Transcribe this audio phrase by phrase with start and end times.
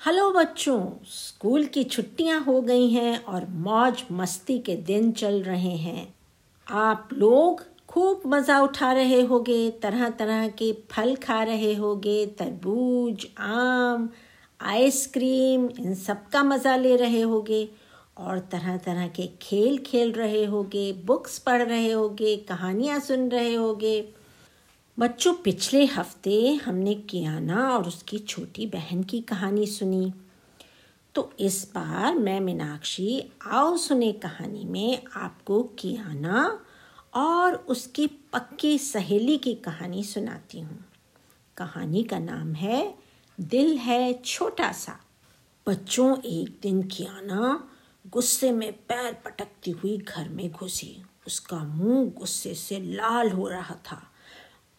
[0.00, 5.74] Hello बच्चों, school की छुट्टियाँ हो गई हैं और मौज मस्ती के दिन चल रहे
[5.76, 6.14] हैं।
[6.66, 13.26] आप लोग खूब मज़ा उठा रहे होगे तरह तरह के फल खा रहे होगे, तरबूज,
[13.38, 14.08] आम,
[14.60, 17.68] आइसक्रीम, इन सब का मज़ा ले रहे होगे
[18.16, 23.54] और तरह तरह के खेल खेल रहे होगे, बुक्स पढ़ रहे होगे, कहानियाँ सुन रहे
[23.54, 24.00] होगे।
[24.98, 30.14] बच्चों, पिछले हफ़्ते हमने कियाना और उसकी छोटी बहन की कहानी सुनी।
[31.14, 36.64] तो इस बार मैं मीनाक्षी आओ सुने कहानी में आपको कियाना
[37.14, 40.84] और उसकी पक्की सहेली की कहानी सुनाती हूँ।
[41.56, 42.94] कहानी का नाम है,
[43.40, 45.00] दिल है छोटा सा।
[45.66, 47.68] बच्चों, एक दिन कियाना
[48.06, 53.74] गुस्से में पैर पटकती हुई घर में घुसी। उसका मुँह गुस्से से लाल हो रहा
[53.74, 54.12] था।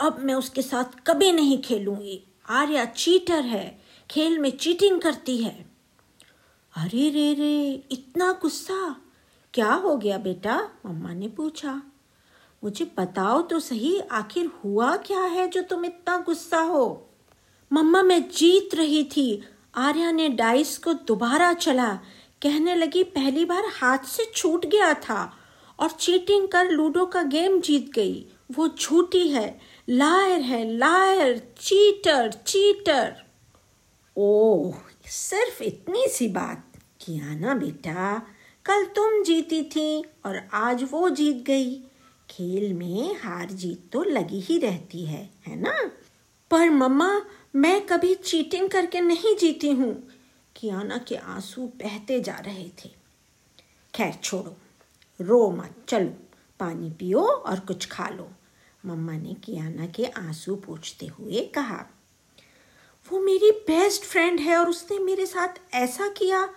[0.00, 5.66] अब मैं उसके साथ कभी नहीं खेलूँगी। आर्या चीटर है, खेल में चीटिंग करती है।
[6.76, 8.96] अरे रे रे, इतना गुस्सा?
[9.54, 10.68] क्या हो गया बेटा?
[10.86, 11.82] मम्मा ने पूछा।
[12.64, 17.08] मुझे बताओ तो सही, आखिर हुआ क्या है जो तुम इतना गुस्सा हो?
[17.72, 19.42] मम्मा, मैं जीत रही थी।
[19.74, 21.94] आर्या ने डाइस को दोबारा चला।
[22.42, 25.36] कहने लगी, पहली बार हाथ से छूट गया था
[25.78, 32.32] और चीटिंग कर लूडो का गेम जीत गई। वो झूठी है। लायर है, लायर, चीटर
[32.32, 33.16] चीटर।
[34.16, 34.74] ओह,
[35.06, 38.18] सिर्फ़ इतनी सी बात। किया ना बेटा,
[38.64, 41.80] कल तुम जीती थी और आज वो जीत गई।
[42.30, 45.90] खेल में हार जीत तो लगी ही रहती है है ना?
[46.50, 47.22] पर मम्मा,
[47.56, 50.08] मैं कभी चीटिंग करके नहीं जीती हूँ।
[50.56, 52.90] कियाना के आँसू बहते जा रहे थे।
[53.94, 54.56] खैर, छोड़ो।
[55.20, 56.10] रो मत, चलो।
[56.60, 58.30] पानी पियो और कुछ खा लो।
[58.86, 61.84] मम्मा ने कियाना के आँसू पूछते हुए कहा,
[63.06, 66.48] वो मेरी बेस्ट फ्रेंड है और उसने मेरे साथ ऐसा किया,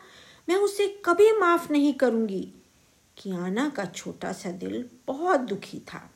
[0.50, 2.42] मैं उसे कभी माफ़ नहीं करूँगी।
[3.18, 6.10] कियाना का छोटा सा दिल बहुत दुखी था।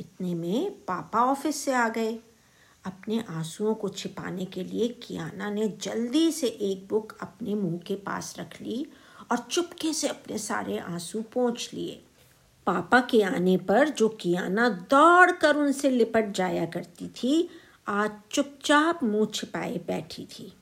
[0.00, 2.18] इतने में पापा ऑफ़िस से आ गए।
[2.84, 7.94] अपने आंसुओं को छिपाने के लिए कियाना ने जल्दी से एक बुक अपने मुँह के
[7.94, 8.86] पास रख ली
[9.30, 12.02] और चुपके से अपने सारे आँसू पोंछ लिए।
[12.66, 17.50] पापा के आने पर जो कियाना दौड़ कर उनसे लिपट जाया करती थी,
[17.88, 20.52] आज चुपचाप मुँह छिपाए बैठी थी।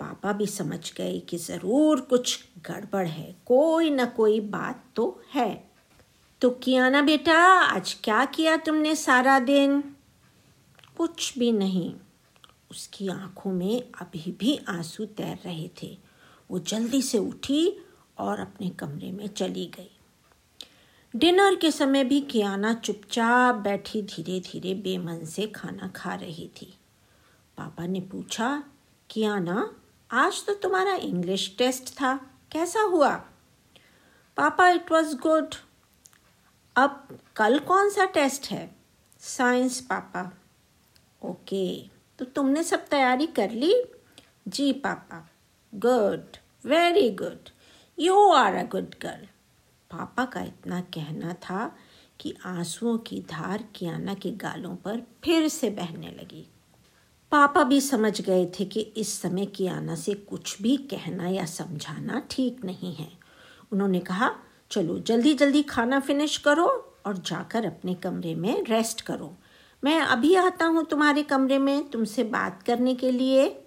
[0.00, 5.70] पापा भी समझ गए कि ज़रूर कुछ गड़बड़ है, कोई ना कोई बात तो है।
[6.40, 9.80] तो कियाना बेटा, आज क्या किया तुमने सारा दिन?
[10.96, 11.94] कुछ भी नहीं।
[12.70, 15.98] उसकी आँखों में अभी भी आँसू तैर रहे थे।
[16.50, 17.80] वो जल्दी से उठी
[18.18, 19.97] और अपने कमरे में चली गई।
[21.16, 26.66] डिनर के समय भी कियाना चुपचाप बैठी धीरे धीरे बेमन से खाना खा रही थी।
[27.58, 28.64] पापा ने पूछा,
[29.10, 29.74] कियाना,
[30.10, 32.14] आज तो तुम्हारा इंग्लिश टेस्ट था,
[32.52, 33.14] कैसा हुआ?
[34.36, 35.54] पापा इट वॉज़ गुड
[36.76, 38.76] अब कल कौन सा टेस्ट है?
[39.20, 40.32] साइंस पापा.
[41.24, 43.82] ओके तो तुमने सब तैयारी कर ली?
[44.48, 45.28] जी, पापा.
[45.74, 47.48] Good very good
[47.98, 49.26] you are a good girl
[49.90, 51.76] पापा का इतना कहना था
[52.20, 56.48] कि आंसुओं की धार कियाना के गालों पर फिर से बहने लगी।
[57.32, 62.22] पापा भी समझ गए थे कि इस समय कियाना से कुछ भी कहना या समझाना
[62.30, 63.12] ठीक नहीं है।
[63.72, 64.30] उन्होंने कहा,
[64.70, 69.36] चलो, जल्दी जल्दी खाना फिनिश करो और जाकर अपने कमरे में रेस्ट करो।
[69.84, 73.64] मैं अभी आता हूँ तुम्हारे कमरे में तुमसे बात करने के लिए।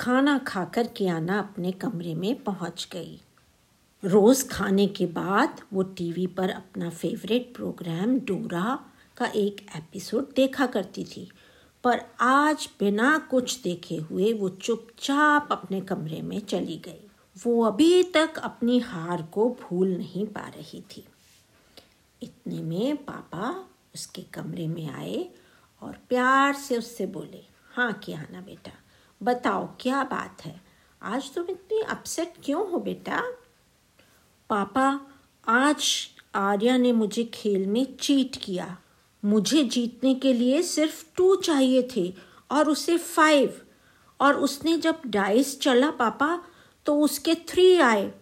[0.00, 3.20] खाना खाकर कियाना अपने कमरे में पहुँच गई।
[4.02, 8.78] रोज़ खाने के बाद वो टीवी पर अपना फेवरेट प्रोग्राम डोरा
[9.16, 11.30] का एक एपिसोड देखा करती थी।
[11.84, 17.00] पर आज बिना कुछ देखे हुए वो चुपचाप अपने कमरे में चली गई।
[17.36, 21.04] वो अभी तक अपनी हार को भूल नहीं पा रही थी।
[22.22, 23.50] इतने में पापा
[23.94, 25.28] उसके कमरे में आए
[25.82, 27.42] और प्यार से उससे बोले
[27.74, 28.72] हाँ क्या ना बेटा,
[29.20, 30.60] बताओ क्या बात है?
[31.02, 33.22] आज तुम इतनी अपसेट क्यों हो बेटा?
[34.50, 35.00] पापा,
[35.46, 38.76] आज आर्या ने मुझे खेल में चीट किया।
[39.24, 42.14] मुझे जीतने के लिए सिर्फ़ टू चाहिए थे
[42.50, 43.60] और उसे फाइव
[44.20, 46.44] और उसने जब डाइस चला पापा
[46.86, 48.12] तो उसके थ्री आए।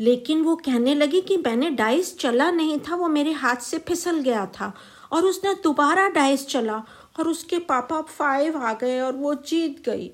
[0.00, 4.20] लेकिन वो कहने लगी कि मैंने डाइस चला नहीं था, वो मेरे हाथ से फिसल
[4.20, 4.72] गया था
[5.12, 6.82] और उसने दोबारा डाइस चला
[7.18, 10.10] और उसके पापा फाइव आ गए और वो जीत गई।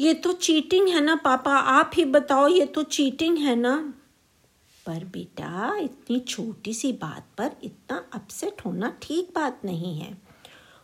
[0.00, 3.94] ये तो चीटिंग है ना पापा, आप ही बताओ, ये तो चीटिंग है ना?
[4.88, 10.16] पर बेटा, इतनी छोटी सी बात पर इतना अपसेट होना ठीक बात नहीं है।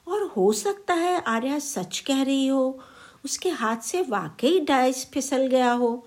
[0.09, 2.81] और हो सकता है आर्या सच कह रही हो,
[3.25, 6.07] उसके हाथ से वाकई डाइस फिसल गया हो।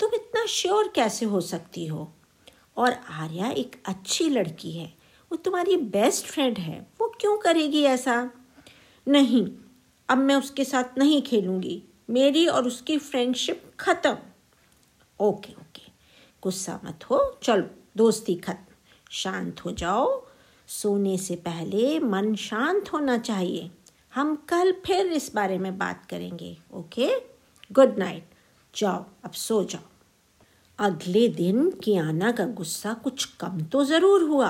[0.00, 2.12] तुम इतना श्योर कैसे हो सकती हो?
[2.76, 4.92] और आर्या एक अच्छी लड़की है,
[5.32, 8.30] वो तुम्हारी बेस्ट फ्रेंड है, वो क्यों करेगी ऐसा?
[9.08, 9.46] नहीं,
[10.08, 14.16] अब मैं उसके साथ नहीं खेलूँगी, मेरी और उसकी फ्रेंडशिप खत्म।
[15.20, 15.63] ओके
[16.44, 18.74] गुस्सा मत हो। चलो, दोस्ती खत्म।
[19.10, 20.26] शांत हो जाओ।
[20.68, 23.70] सोने से पहले मन शांत होना चाहिए।
[24.14, 27.08] हम कल फिर इस बारे में बात करेंगे, ओके?
[27.72, 28.30] गुड नाइट
[28.74, 29.88] जाओ, अब सो जाओ।
[30.78, 34.48] अगले दिन कियाना का गुस्सा कुछ कम तो ज़रूर हुआ,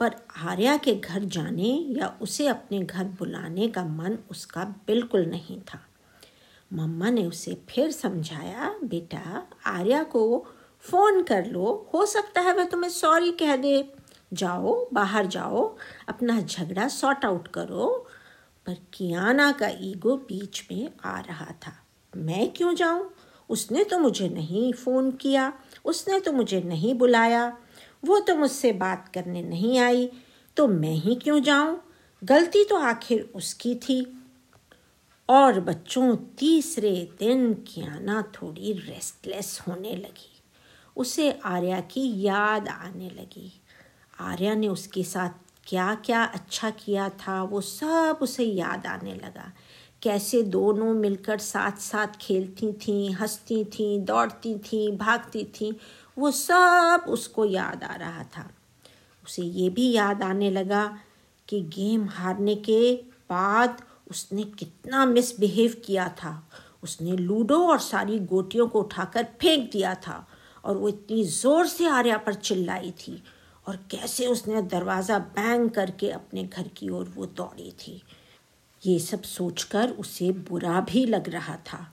[0.00, 1.70] पर आर्या के घर जाने
[2.00, 5.80] या उसे अपने घर बुलाने का मन उसका बिल्कुल नहीं था।
[6.72, 10.46] मम्मा ने उसे फिर समझाया, बेटा, आर्या को
[10.90, 13.92] फ़ोन कर लो। हो सकता है वह तुम्हें सॉरी कह दे।
[14.32, 15.76] जाओ, बाहर जाओ,
[16.08, 18.06] अपना झगड़ा सॉर्ट आउट करो।
[18.66, 21.72] पर कियाना का ईगो बीच में आ रहा था।
[22.16, 23.14] मैं क्यों जाऊँ?
[23.48, 25.52] उसने तो मुझे नहीं फ़ोन किया।
[25.84, 27.58] उसने तो मुझे नहीं बुलाया।
[28.04, 30.10] वो तो मुझसे बात करने नहीं आई।
[30.56, 31.82] तो मैं ही क्यों जाऊँ?
[32.24, 34.22] गलती तो आखिर उसकी थी।
[35.28, 40.35] और बच्चों, तीसरे दिन कियाना थोड़ी रेस्टलेस होने लगी।
[40.96, 43.60] उसे आर्या की याद आने लगी।
[44.20, 45.30] आर्या ने उसके साथ
[45.66, 49.52] क्या क्या अच्छा किया था, वो सब उसे याद आने लगा।
[50.02, 55.72] कैसे दोनों मिलकर साथ साथ खेलती थीं, हंसती थीं, दौड़ती थीं, भागती थीं,
[56.18, 58.50] वो सब उसको याद आ रहा था।
[59.24, 60.98] उसे ये भी याद आने लगा
[61.48, 62.96] कि गेम हारने के
[63.30, 66.48] बाद उसने कितना मिसबिहेव किया था।
[66.82, 70.28] उसने लूडो और सारी गोटियों को उठाकर फेंक दिया था।
[70.66, 73.22] और वो इतनी ज़ोर से आर्या पर चिल्लाई थी
[73.66, 78.02] और कैसे उसने दरवाज़ा बैंग करके अपने घर की ओर वो दौड़ी थी।
[78.82, 81.86] ये सब सोचकर उसे बुरा भी लग रहा था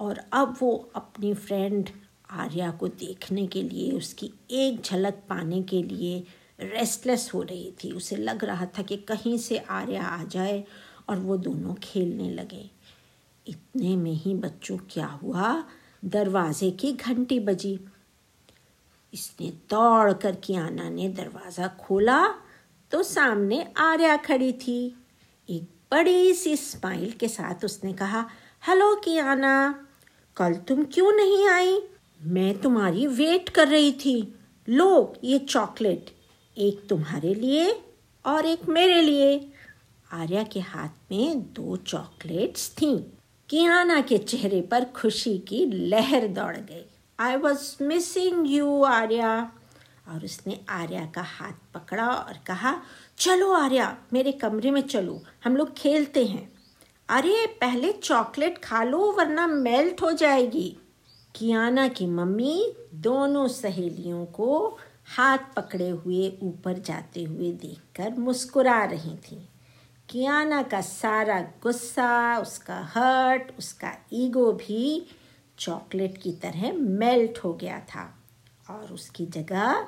[0.00, 1.90] और अब वो अपनी फ्रेंड
[2.30, 6.24] आर्या को देखने के लिए, उसकी एक झलक पाने के लिए
[6.60, 10.64] रेस्टलेस हो रही थी। उसे लग रहा था कि कहीं से आर्या आ जाए
[11.08, 12.70] और वो दोनों खेलने लगे।
[13.46, 15.64] इतने में ही बच्चों, क्या हुआ?
[16.04, 17.78] दरवाजे की घंटी बजी।
[19.12, 22.22] इसने दौड़ कर कियाना ने दरवाज़ा खोला
[22.92, 24.78] तो सामने आर्या खड़ी थी।
[25.48, 28.24] एक बड़ी सी स्माइल के साथ उसने कहा,
[28.62, 29.84] हेलो कियाना,
[30.36, 31.78] कल तुम क्यों नहीं आई?
[32.22, 34.34] मैं तुम्हारी वेट कर रही थी।
[34.68, 36.10] लो, ये चॉकलेट,
[36.56, 37.72] एक तुम्हारे लिए
[38.24, 39.52] और एक मेरे लिए।
[40.12, 42.96] आर्या के हाथ में दो चॉकलेट्स थीं।
[43.48, 46.84] कियाना के चेहरे पर खुशी की लहर दौड़ गई।
[47.18, 49.52] I was missing you Arya
[50.08, 52.82] और उसने आर्या का हाथ पकड़ा और कहा,
[53.18, 56.52] चलो आर्या, मेरे कमरे में चलो, हम लोग खेलते हैं।
[57.08, 60.76] अरे पहले चॉकलेट खा लो, वरना मेल्ट हो जाएगी।
[61.34, 64.78] कियाना की मम्मी दोनों सहेलियों को
[65.16, 69.48] हाथ पकड़े हुए ऊपर जाते हुए देखकर मुस्कुरा रही थी।
[70.08, 75.06] कियाना का सारा गुस्सा, उसका हर्ट, उसका ईगो भी
[75.62, 78.24] चॉकलेट की तरह मेल्ट हो गया था
[78.70, 79.86] और उसकी जगह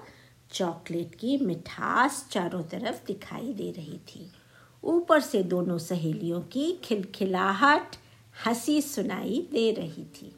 [0.53, 4.31] चॉकलेट की मिठास चारों तरफ़ दिखाई दे रही थी।
[4.85, 7.97] ऊपर से दोनों सहेलियों की खिलखिलाहट
[8.47, 10.35] हँसी सुनाई दे रही थी।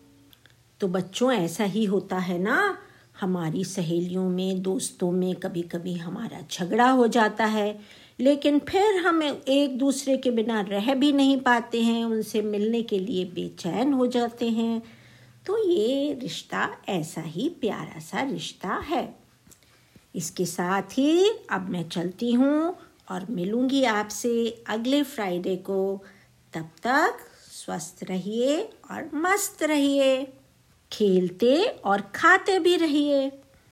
[0.80, 2.78] तो बच्चों, ऐसा ही होता है ना?
[3.20, 7.80] हमारी सहेलियों में, दोस्तों में कभी कभी हमारा झगड़ा हो जाता है,
[8.20, 12.98] लेकिन फिर हम एक दूसरे के बिना रह भी नहीं पाते हैं, उनसे मिलने के
[12.98, 14.82] लिए बेचैन हो जाते हैं।
[15.46, 19.14] तो ये रिश्ता ऐसा ही प्यारा सा रिश्ता है।
[20.14, 22.76] इसके साथ ही अब मैं चलती हूँ
[23.10, 26.04] और मिलूँगी आपसे अगले फ्राइडे को।
[26.54, 27.18] तब तक
[27.50, 28.60] स्वस्थ रहिए
[28.90, 30.32] और मस्त रहिए।
[30.92, 33.30] खेलते और खाते भी रहिए।